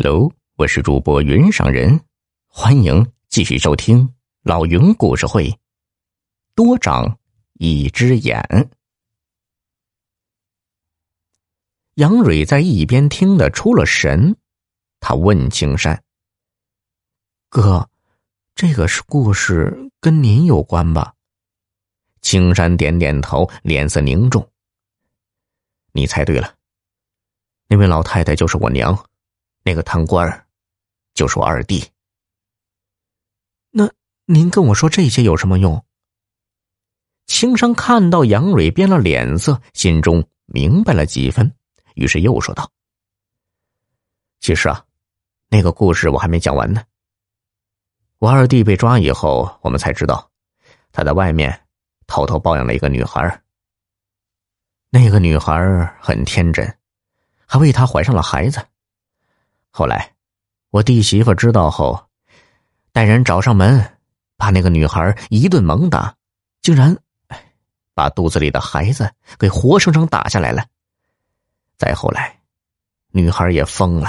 [0.00, 2.00] Hello，我是主播云上人，
[2.46, 5.58] 欢迎继续收听老云故事会。
[6.54, 7.18] 多长
[7.54, 8.70] 一只眼。
[11.94, 14.36] 杨蕊在一边听得出了神，
[15.00, 16.00] 他问青山
[17.50, 17.90] ：“哥，
[18.54, 21.12] 这个是故事跟您有关吧？”
[22.22, 24.48] 青山点点头，脸色凝重。
[25.90, 26.54] 你猜对了，
[27.66, 28.96] 那位老太太就是我娘。
[29.68, 30.46] 那个贪官，
[31.12, 31.84] 就是我二弟。
[33.70, 33.86] 那
[34.24, 35.84] 您跟我说这些有什么用？
[37.26, 41.54] 青山看到杨蕊变了脸色，心中明白了几分，
[41.96, 42.72] 于是又说道
[44.40, 44.86] ：“其实啊，
[45.50, 46.82] 那个故事我还没讲完呢。
[48.20, 50.30] 我二弟被抓以后，我们才知道，
[50.92, 51.66] 他在外面
[52.06, 53.42] 偷偷抱养了一个女孩。
[54.88, 56.78] 那个女孩很天真，
[57.44, 58.66] 还为他怀上了孩子。”
[59.70, 60.14] 后来，
[60.70, 62.08] 我弟媳妇知道后，
[62.92, 63.98] 带人找上门，
[64.36, 66.14] 把那个女孩一顿猛打，
[66.62, 66.96] 竟然
[67.94, 70.66] 把肚子里的孩子给活生生打下来了。
[71.76, 72.40] 再后来，
[73.10, 74.08] 女孩也疯了。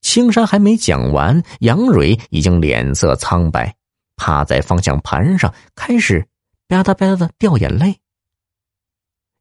[0.00, 3.74] 青山还没讲完，杨蕊已经脸色苍白，
[4.16, 6.26] 趴在方向盘上，开始
[6.68, 8.00] 吧嗒吧嗒的掉眼泪。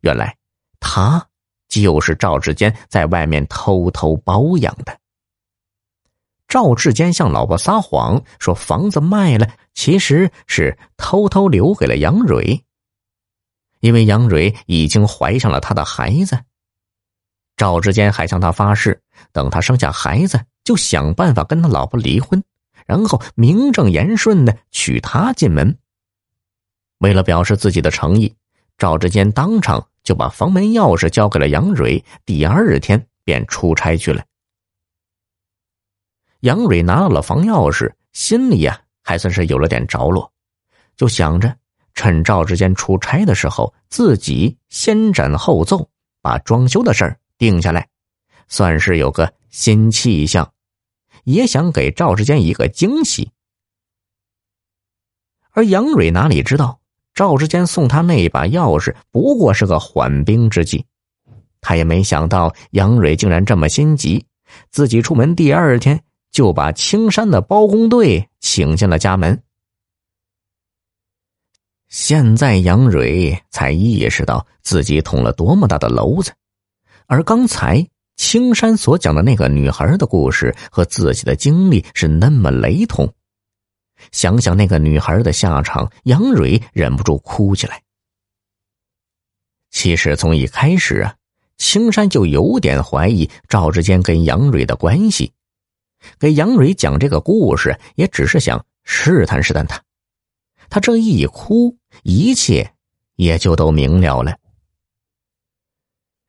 [0.02, 0.38] 原来，
[0.80, 1.31] 他。
[1.72, 5.00] 就是赵志坚在外面偷偷包养的。
[6.50, 12.66] 赵志坚向老婆撒谎说房子卖了，其实是偷偷留给了杨蕊。
[13.80, 16.38] 因为杨蕊已经怀上了他的孩子，
[17.56, 22.44] 赵志坚还向他发誓，等他生下孩子就想办法跟他老婆离婚，
[22.86, 25.80] 然后名正言顺的娶她进门。
[26.98, 28.36] 为了表示自己的诚意，
[28.78, 29.88] 赵志坚当场。
[30.04, 34.24] 就把房门钥匙交给了杨蕊，第二天便出差去了。
[36.42, 40.34] 杨蕊拿到了房钥匙，心里呀还算是有了点着落，
[40.96, 41.56] 就想着
[41.94, 45.90] 趁赵志坚出差的时候，自己先斩后奏，
[46.22, 47.88] 把装修的事儿定下来，
[48.48, 50.52] 算是有个新气象，
[51.26, 53.32] 也想给赵志坚一个惊喜。
[55.52, 56.81] 而杨蕊哪里知道？
[57.14, 60.86] 赵志坚送他那把钥匙不过是个缓兵之计，
[61.60, 64.26] 他也没想到杨蕊竟然这么心急，
[64.70, 66.02] 自己出门第二天
[66.32, 69.42] 就把青山的包工队请进了家门。
[71.90, 76.32] 现在杨蕊才意识到自己捅了多么大的娄子，
[77.06, 77.86] 而刚才
[78.16, 83.14] 青山所讲的那个女孩的故事和自己的经历是那么雷同。
[84.12, 87.82] 想想那个女孩的下场，杨蕊忍不住哭起来。
[89.70, 91.16] 其实从一开始啊，
[91.58, 95.32] 青山就有点怀疑赵志坚跟杨蕊的关系，
[96.20, 99.82] 给杨蕊讲这个故事也只是想试探试探他。
[100.70, 102.74] 他这一哭，一切
[103.16, 104.38] 也就都明了了。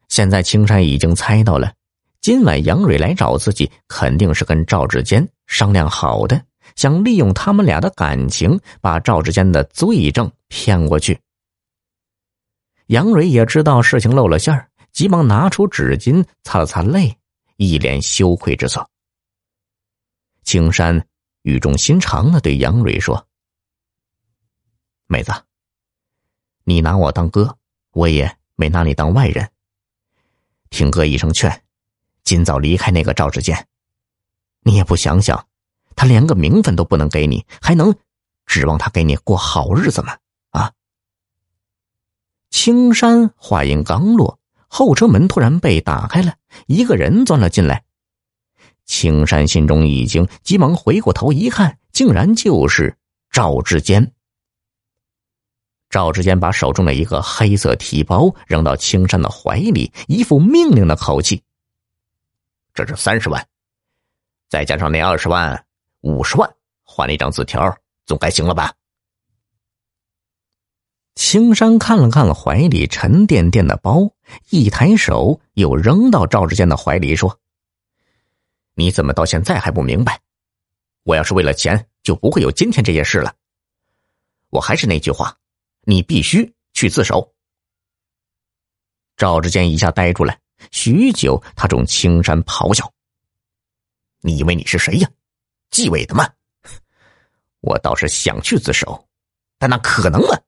[0.09, 1.72] 现在青山已经猜到了，
[2.21, 6.44] 今晚杨蕊来找自己，肯定是跟赵志坚商量好的。
[6.77, 11.21] 想利用他们俩的感情，把赵志坚的罪证骗过去。
[12.87, 17.16] 杨蕊也知道事情露了馅儿，急忙拿出纸巾擦了擦泪，
[17.56, 18.87] 一脸羞愧之色。
[20.43, 21.06] 青山
[21.43, 23.27] 语重心长的对杨蕊说
[25.06, 25.32] ：“妹子，
[26.65, 27.56] 你拿我当哥，
[27.93, 29.49] 我也没拿你当外人。
[30.69, 31.62] 听哥一声劝，
[32.25, 33.69] 尽早离开那个赵志坚。
[34.61, 35.47] 你也不想想。”
[35.97, 37.95] 他连个名分都不能给你，还能
[38.47, 40.17] 指望他给你过好日子吗？
[40.51, 40.73] 啊！
[42.51, 44.39] 青山话音刚落，
[44.69, 46.35] 后车门突然被打开了，
[46.67, 47.85] 一个人钻了进来。
[48.85, 52.97] 青山心中一惊，急忙回过头一看，竟然就是
[53.31, 54.13] 赵志坚。
[55.89, 61.43] 赵志坚把手中的一个黑色提包扔到青山的怀里，一副命令的口气
[62.75, 63.47] ：“这是三十万，
[64.49, 65.65] 再加上那二十万。”
[66.02, 67.76] 五十万换了一张字条，
[68.06, 68.75] 总该行了吧？
[71.14, 74.10] 青山看了看怀里沉甸甸的包，
[74.50, 77.38] 一抬手又扔到赵志坚的怀里，说
[78.75, 80.20] ：“你怎么到现在还不明白？
[81.04, 83.34] 我要是为了钱，就不会有今天这些事了。
[84.50, 85.37] 我还是那句话，
[85.82, 87.32] 你必须去自首。”
[89.16, 90.37] 赵志坚一下呆住了，
[90.72, 92.93] 许久，他冲青山咆哮
[94.22, 95.08] ：“你以为你是谁呀？”
[95.73, 96.29] 纪委的吗？
[97.63, 99.09] 我倒是想去自首，
[99.59, 100.39] 但那可能吗？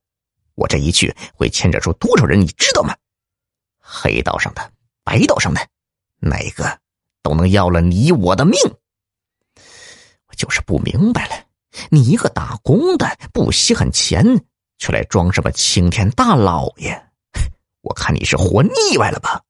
[0.55, 2.94] 我这一去会牵扯出多少人，你知道吗？
[3.81, 4.73] 黑道上的、
[5.03, 5.61] 白道上的，
[6.21, 6.79] 哪个
[7.23, 8.56] 都能要了你我的命。
[10.26, 11.44] 我就是不明白了，
[11.91, 14.25] 你一个打工的不稀罕钱，
[14.79, 16.91] 却来装什么青天大老爷？
[17.82, 19.43] 我看你是活腻歪了吧。